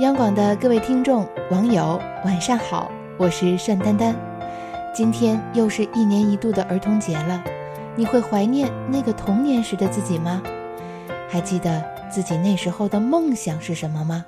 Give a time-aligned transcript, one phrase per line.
[0.00, 4.16] 央广的各位听众、网友，晚上好，我是单丹丹。
[4.92, 7.40] 今天又是一年一度的儿童节了，
[7.94, 10.42] 你会怀念那个童年时的自己吗？
[11.28, 11.80] 还记得
[12.10, 14.24] 自己那时候的梦想是什么吗？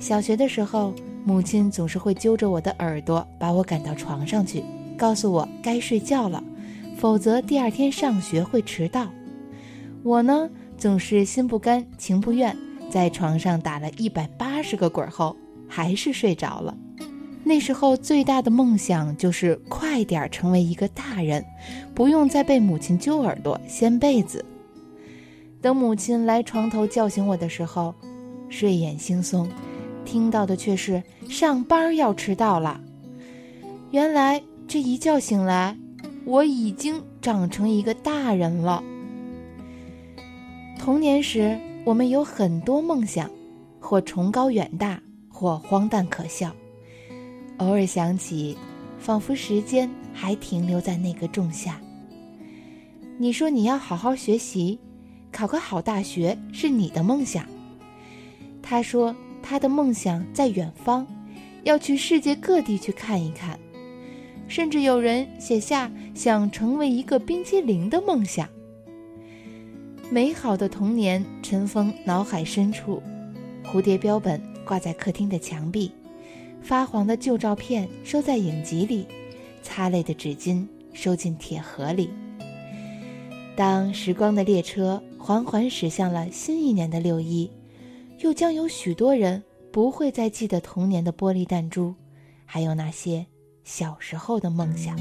[0.00, 4.64] 小学的时候，母亲总是会揪着我的耳朵，把我赶到床上去，
[4.96, 6.42] 告诉我该睡觉了，
[6.96, 9.06] 否则第二天上学会迟到。
[10.02, 12.56] 我呢，总是心不甘情不愿，
[12.90, 15.36] 在床上打了一百八十个滚后，
[15.68, 16.76] 还是睡着了。
[17.44, 21.44] 那时候最大的梦想就是快点成为一个大人，
[21.94, 24.44] 不用再被母亲揪耳朵掀被子。
[25.60, 27.94] 等母亲来床头叫醒我的时候，
[28.48, 29.48] 睡眼惺忪。
[30.04, 32.80] 听到的却是上班要迟到了。
[33.92, 35.76] 原来这一觉醒来，
[36.24, 38.82] 我已经长成一个大人了。
[40.84, 43.30] 童年时，我们有很多梦想，
[43.78, 46.52] 或崇高远大，或荒诞可笑。
[47.58, 48.58] 偶尔想起，
[48.98, 51.80] 仿佛时间还停留在那个仲夏。
[53.16, 54.76] 你说你要好好学习，
[55.30, 57.46] 考个好大学是你的梦想。
[58.60, 59.14] 他说。
[59.44, 61.04] 他的梦想在远方，
[61.64, 63.58] 要去世界各地去看一看，
[64.46, 68.48] 甚至有人写下想成为一个冰激凌的梦想。
[70.12, 73.02] 美好的童年尘封脑海深处，
[73.64, 75.90] 蝴蝶标本挂在客厅的墙壁，
[76.60, 79.06] 发黄的旧照片收在影集里，
[79.62, 82.10] 擦泪的纸巾收进铁盒里。
[83.56, 87.50] 当时光的列车缓缓驶向了新一年的六一。
[88.18, 91.94] 又将有许多人不会再记得童年的玻璃弹珠，
[92.44, 93.24] 还有那些
[93.64, 94.94] 小时候的梦想。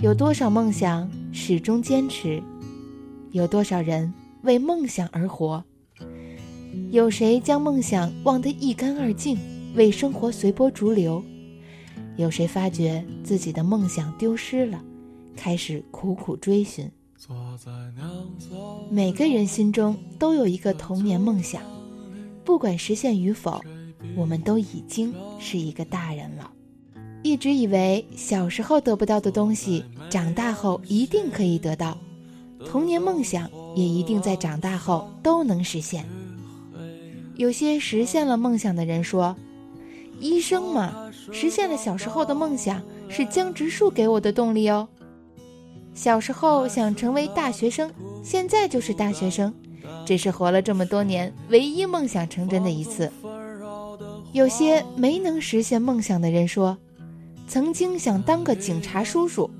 [0.00, 2.40] 有多少梦想始终坚持？
[3.32, 5.64] 有多少人为梦想而活？
[6.92, 9.36] 有谁将梦想忘得一干二净，
[9.74, 11.20] 为生活随波逐流？
[12.16, 14.80] 有谁发觉自己的梦想丢失了，
[15.36, 16.88] 开始苦苦追寻？
[18.88, 21.60] 每个人心中都有一个童年梦想，
[22.44, 23.60] 不管实现与否，
[24.14, 26.52] 我们都已经是一个大人了。
[27.22, 31.98] 一直以为小时候得不到的东西，长大后一定可以得到，
[32.66, 36.04] 童年梦想也一定在长大后都能实现。
[37.36, 39.36] 有些实现了梦想的人说
[40.20, 44.88] ：“医生嘛，实现了小时候的梦想，是江直树给我的动力哦。”
[45.94, 47.90] 小时候想成为大学生，
[48.22, 49.52] 现在就是大学生，
[50.06, 53.12] 这是活了这么多年唯一梦想成真的一次。
[54.32, 56.76] 有些没能实现梦想的人说，
[57.48, 59.50] 曾经想当个警察叔叔，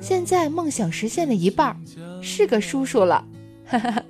[0.00, 1.76] 现在梦想实现了一半，
[2.20, 3.24] 是个叔叔了。
[3.64, 4.02] 哈哈，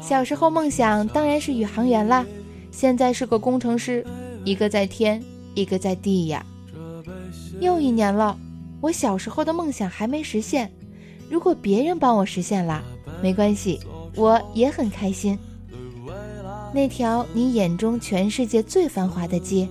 [0.00, 2.24] 小时候梦想当然是宇航员啦，
[2.70, 4.04] 现在是个工程师，
[4.44, 5.22] 一个在天，
[5.54, 6.44] 一个在地呀。
[7.60, 8.38] 又一年了，
[8.80, 10.70] 我小时候的梦想还没实现。
[11.28, 12.82] 如果别人帮我实现了，
[13.22, 13.80] 没关系，
[14.14, 15.38] 我也很开心。
[16.72, 19.68] 那条你眼中全世界最繁华的街，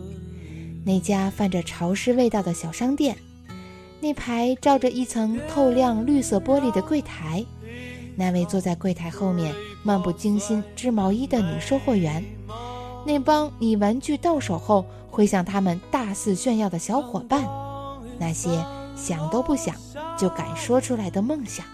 [0.86, 3.18] 那家泛着潮湿味道的小商店，
[4.00, 7.44] 那排罩着一层透亮绿色玻璃的柜台，
[8.16, 9.54] 那位坐在柜台后面
[9.84, 12.24] 漫不经心织毛衣的女售货员，
[13.06, 17.44] 那帮你玩具到手后会向他们大肆炫耀的小伙伴，
[18.18, 18.64] 那些。
[18.98, 19.76] 想都不想
[20.18, 21.66] 就敢说出来的梦想，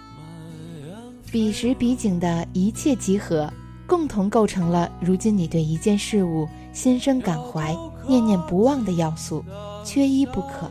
[1.31, 3.47] 彼时彼景的一切集合，
[3.85, 7.75] 共同构成了如今你对一件事物心生感怀、
[8.07, 9.43] 念念不忘的要素，
[9.83, 10.69] 缺一不可。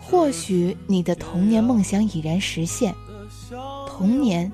[0.00, 2.94] 或许你的童年梦想已然实现，
[3.86, 4.50] 童年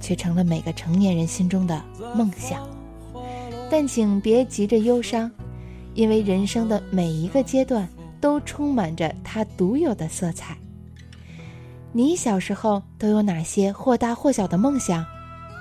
[0.00, 1.82] 却成了每个成年人心中的
[2.14, 2.66] 梦想。
[3.70, 5.30] 但请别急着忧伤，
[5.94, 7.88] 因为人生的每一个阶段。
[8.18, 10.56] 都充满着它独有的色彩。
[11.92, 15.04] 你小时候都有哪些或大或小的梦想？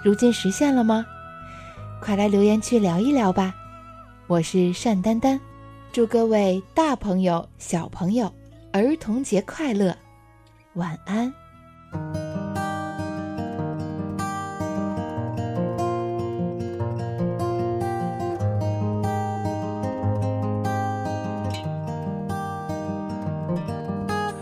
[0.04, 1.06] 如今实现了吗？
[2.02, 3.54] 快来留言区聊一聊吧！
[4.28, 5.40] 我是单丹丹，
[5.92, 8.26] 祝各位大朋友、小朋友
[8.72, 9.96] 儿童节快乐，
[10.74, 11.32] 晚安。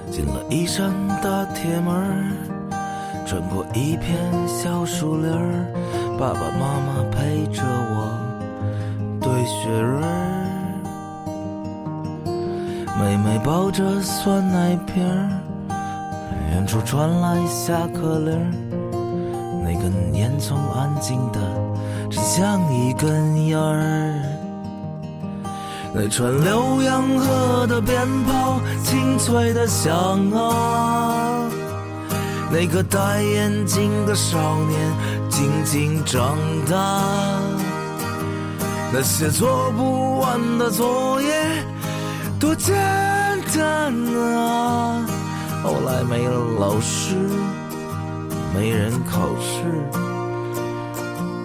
[0.09, 2.31] 进了一扇大铁门，
[3.27, 5.29] 穿过一片小树林，
[6.17, 8.32] 爸爸妈妈陪着我
[9.45, 10.01] 雪人，
[12.99, 15.03] 妹妹抱着酸奶瓶，
[16.51, 18.51] 远处传来下课铃，
[19.63, 21.39] 那根烟囱安静的，
[22.09, 24.13] 只像一根烟儿。
[25.93, 29.93] 那串浏阳河的鞭炮，清脆的响
[30.31, 31.49] 啊。
[32.51, 34.93] 那个戴眼镜的少年，
[35.29, 36.35] 静静长
[36.69, 37.52] 大。
[38.95, 41.27] 那些做不完的作业，
[42.39, 42.75] 多简
[43.55, 43.91] 单
[44.37, 45.03] 啊！
[45.63, 47.15] 后来没了老师，
[48.53, 49.63] 没人考试，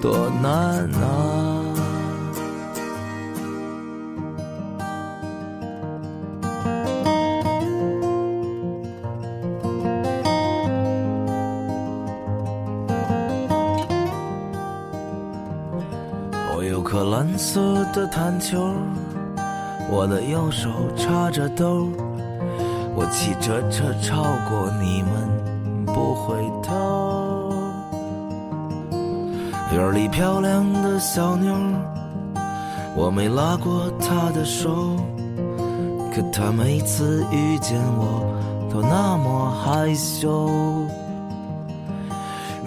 [0.03, 1.58] 多难啊！
[17.39, 18.73] 色的弹球，
[19.89, 21.89] 我的右手插着兜，
[22.97, 27.55] 我骑着车超过你们不回头。
[29.73, 31.55] 院里漂亮的小妞，
[32.97, 34.97] 我没拉过她的手，
[36.13, 38.35] 可她每次遇见我
[38.69, 40.51] 都那么害羞。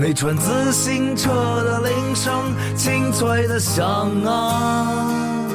[0.01, 1.29] 那串自行车
[1.63, 2.33] 的铃声
[2.75, 3.85] 清脆的响
[4.25, 5.47] 啊，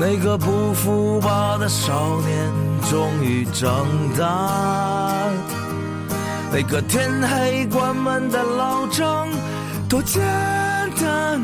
[0.00, 2.50] 那个不服吧的少年
[2.90, 3.86] 终于长
[4.18, 5.28] 大，
[6.50, 9.28] 那个天黑关门的老张
[9.86, 10.22] 多简
[10.98, 11.38] 单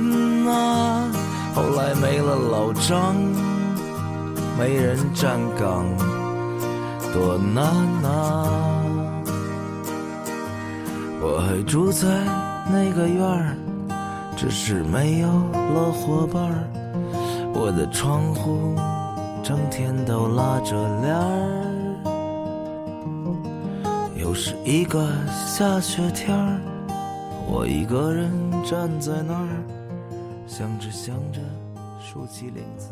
[0.49, 1.11] 啊，
[1.55, 3.15] 后来没了老张，
[4.59, 5.85] 没人站岗，
[7.13, 7.67] 多难
[8.03, 8.88] 啊。
[11.21, 12.09] 我还住在
[12.71, 13.57] 那个院儿，
[14.37, 16.65] 只是没有了伙伴儿。
[17.55, 18.77] 我的窗户
[19.43, 21.65] 整天都拉着帘儿，
[24.17, 26.61] 又是一个下雪天儿，
[27.49, 28.31] 我一个人
[28.65, 29.49] 站在那儿，
[30.47, 31.41] 想着想着，
[32.01, 32.91] 竖起领子，